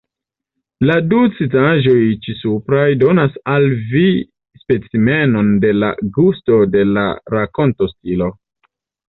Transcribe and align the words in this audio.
La 0.89 0.93
du 1.09 1.17
citaĵoj 1.39 1.97
ĉisupraj 2.27 2.87
donas 3.03 3.37
al 3.57 3.67
vi 3.91 4.03
specimenon 4.63 5.53
de 5.67 5.75
la 5.85 5.93
gusto 6.19 6.59
de 6.77 6.85
la 6.97 7.05
rakontostilo. 7.37 8.33